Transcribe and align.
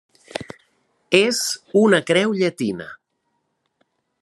És 1.17 1.41
una 1.83 2.01
creu 2.09 2.35
llatina. 2.41 2.91